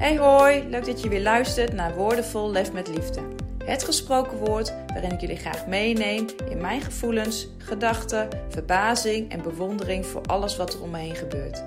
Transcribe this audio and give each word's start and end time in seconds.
Hey 0.00 0.16
hoi, 0.16 0.68
leuk 0.68 0.84
dat 0.84 1.02
je 1.02 1.08
weer 1.08 1.22
luistert 1.22 1.72
naar 1.72 1.94
Woordenvol 1.94 2.50
Lef 2.50 2.72
met 2.72 2.88
Liefde. 2.88 3.20
Het 3.64 3.84
gesproken 3.84 4.38
woord 4.38 4.74
waarin 4.86 5.12
ik 5.12 5.20
jullie 5.20 5.36
graag 5.36 5.66
meeneem 5.66 6.26
in 6.50 6.60
mijn 6.60 6.80
gevoelens, 6.80 7.48
gedachten, 7.58 8.28
verbazing 8.48 9.30
en 9.30 9.42
bewondering 9.42 10.06
voor 10.06 10.22
alles 10.26 10.56
wat 10.56 10.74
er 10.74 10.82
om 10.82 10.90
me 10.90 10.98
heen 10.98 11.14
gebeurt. 11.14 11.64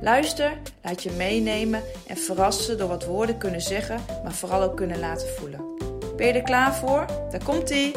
Luister, 0.00 0.52
laat 0.82 1.02
je 1.02 1.10
meenemen 1.10 1.82
en 2.06 2.16
verrassen 2.16 2.78
door 2.78 2.88
wat 2.88 3.04
woorden 3.04 3.38
kunnen 3.38 3.60
zeggen, 3.60 4.00
maar 4.22 4.34
vooral 4.34 4.62
ook 4.62 4.76
kunnen 4.76 4.98
laten 4.98 5.28
voelen. 5.28 5.60
Ben 6.16 6.26
je 6.26 6.32
er 6.32 6.42
klaar 6.42 6.74
voor? 6.74 7.06
Daar 7.30 7.44
komt 7.44 7.70
ie! 7.70 7.92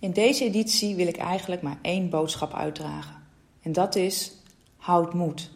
In 0.00 0.12
deze 0.12 0.44
editie 0.44 0.94
wil 0.94 1.06
ik 1.06 1.16
eigenlijk 1.16 1.62
maar 1.62 1.78
één 1.82 2.10
boodschap 2.10 2.54
uitdragen. 2.54 3.22
En 3.62 3.72
dat 3.72 3.94
is: 3.94 4.32
houd 4.76 5.14
moed. 5.14 5.50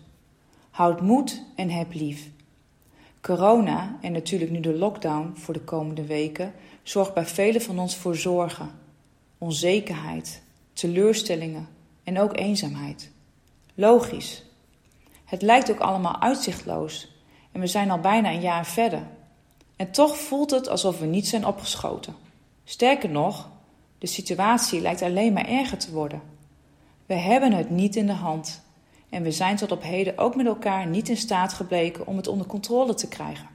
Houd 0.71 1.01
moed 1.01 1.43
en 1.57 1.71
heb 1.71 1.93
lief. 1.93 2.31
Corona 3.21 3.99
en 4.01 4.13
natuurlijk 4.13 4.51
nu 4.51 4.61
de 4.61 4.75
lockdown 4.75 5.33
voor 5.35 5.55
de 5.55 5.61
komende 5.61 6.07
weken 6.07 6.55
zorgt 6.83 7.15
bij 7.15 7.27
velen 7.27 7.63
van 7.63 7.79
ons 7.79 7.97
voor 7.97 8.17
zorgen, 8.17 8.71
onzekerheid, 9.39 10.43
teleurstellingen 10.73 11.69
en 12.03 12.21
ook 12.21 12.37
eenzaamheid. 12.37 13.11
Logisch. 13.75 14.43
Het 15.25 15.43
lijkt 15.43 15.71
ook 15.71 15.81
allemaal 15.81 16.21
uitzichtloos 16.21 17.09
en 17.53 17.61
we 17.61 17.67
zijn 17.67 17.91
al 17.91 18.01
bijna 18.01 18.33
een 18.33 18.41
jaar 18.41 18.67
verder. 18.67 19.07
En 19.77 19.91
toch 19.91 20.17
voelt 20.17 20.51
het 20.51 20.69
alsof 20.69 20.99
we 20.99 21.07
niet 21.07 21.29
zijn 21.29 21.47
opgeschoten. 21.47 22.15
Sterker 22.65 23.11
nog, 23.11 23.49
de 24.05 24.11
situatie 24.11 24.81
lijkt 24.81 25.03
alleen 25.03 25.33
maar 25.33 25.49
erger 25.49 25.79
te 25.79 25.93
worden. 25.93 26.23
We 27.07 27.15
hebben 27.15 27.53
het 27.53 27.71
niet 27.71 27.97
in 27.97 28.07
de 28.07 28.13
hand 28.13 28.63
en 29.09 29.23
we 29.23 29.31
zijn 29.31 29.57
tot 29.57 29.73
op 29.73 29.83
heden 29.83 30.19
ook 30.19 30.37
met 30.37 30.47
elkaar 30.47 30.87
niet 30.87 31.09
in 31.09 31.17
staat 31.17 31.53
gebleken 31.53 32.07
om 32.07 32.17
het 32.17 32.27
onder 32.27 32.47
controle 32.47 32.95
te 32.95 33.09
krijgen. 33.09 33.49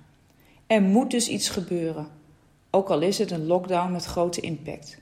Er 0.67 0.81
moet 0.81 1.11
dus 1.11 1.27
iets 1.27 1.49
gebeuren, 1.49 2.07
ook 2.69 2.89
al 2.89 3.01
is 3.01 3.17
het 3.17 3.31
een 3.31 3.45
lockdown 3.45 3.91
met 3.91 4.05
grote 4.05 4.41
impact. 4.41 4.97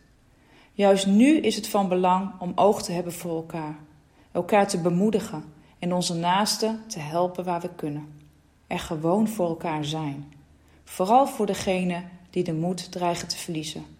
Juist 0.73 1.05
nu 1.05 1.37
is 1.37 1.55
het 1.55 1.67
van 1.67 1.87
belang 1.87 2.31
om 2.39 2.51
oog 2.55 2.83
te 2.83 2.91
hebben 2.91 3.13
voor 3.13 3.35
elkaar, 3.35 3.75
elkaar 4.31 4.67
te 4.67 4.81
bemoedigen 4.81 5.43
en 5.79 5.93
onze 5.93 6.13
naasten 6.13 6.83
te 6.87 6.99
helpen 6.99 7.43
waar 7.43 7.61
we 7.61 7.69
kunnen. 7.75 8.07
Er 8.67 8.79
gewoon 8.79 9.27
voor 9.27 9.47
elkaar 9.47 9.85
zijn, 9.85 10.33
vooral 10.83 11.27
voor 11.27 11.45
degenen 11.45 12.09
die 12.29 12.43
de 12.43 12.53
moed 12.53 12.91
dreigen 12.91 13.27
te 13.27 13.37
verliezen. 13.37 13.96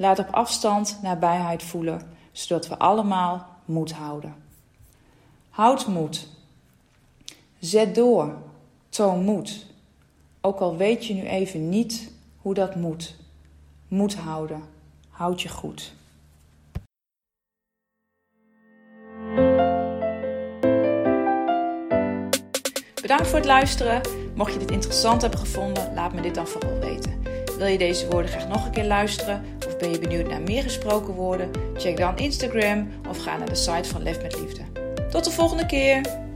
Laat 0.00 0.18
op 0.18 0.28
afstand 0.30 0.98
nabijheid 1.02 1.62
voelen, 1.62 2.00
zodat 2.32 2.68
we 2.68 2.78
allemaal 2.78 3.46
moed 3.64 3.92
houden. 3.92 4.34
Houd 5.50 5.86
moed. 5.86 6.26
Zet 7.58 7.94
door. 7.94 8.34
Toon 8.88 9.24
moed. 9.24 9.66
Ook 10.40 10.60
al 10.60 10.76
weet 10.76 11.06
je 11.06 11.14
nu 11.14 11.22
even 11.22 11.68
niet 11.68 12.12
hoe 12.36 12.54
dat 12.54 12.74
moet. 12.74 13.16
Moed 13.88 14.16
houden. 14.16 14.62
Houd 15.10 15.42
je 15.42 15.48
goed. 15.48 15.92
Bedankt 23.00 23.26
voor 23.26 23.38
het 23.38 23.46
luisteren. 23.46 24.00
Mocht 24.34 24.52
je 24.52 24.58
dit 24.58 24.70
interessant 24.70 25.20
hebben 25.20 25.40
gevonden, 25.40 25.94
laat 25.94 26.12
me 26.12 26.20
dit 26.20 26.34
dan 26.34 26.46
vooral 26.46 26.78
weten. 26.78 27.22
Wil 27.58 27.66
je 27.68 27.78
deze 27.78 28.08
woorden 28.08 28.30
graag 28.30 28.48
nog 28.48 28.64
een 28.64 28.72
keer 28.72 28.84
luisteren? 28.84 29.58
Ben 29.80 29.90
je 29.90 29.98
benieuwd 29.98 30.28
naar 30.28 30.40
meer 30.40 30.62
gesproken 30.62 31.14
woorden? 31.14 31.50
Check 31.76 31.96
dan 31.96 32.16
Instagram 32.16 32.88
of 33.08 33.18
ga 33.18 33.36
naar 33.36 33.48
de 33.48 33.54
site 33.54 33.88
van 33.88 34.02
Lef 34.02 34.22
met 34.22 34.40
Liefde. 34.40 34.62
Tot 35.10 35.24
de 35.24 35.30
volgende 35.30 35.66
keer! 35.66 36.29